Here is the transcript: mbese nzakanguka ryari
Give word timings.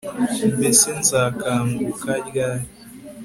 mbese 0.57 0.87
nzakanguka 0.99 2.11
ryari 2.27 2.65